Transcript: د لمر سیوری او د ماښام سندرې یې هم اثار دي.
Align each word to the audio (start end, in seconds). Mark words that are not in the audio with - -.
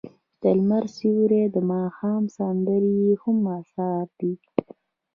د 0.41 0.43
لمر 0.57 0.85
سیوری 0.95 1.39
او 1.47 1.51
د 1.55 1.57
ماښام 1.71 2.23
سندرې 2.37 2.91
یې 3.03 3.13
هم 3.21 3.37
اثار 3.59 4.05
دي. 4.19 4.33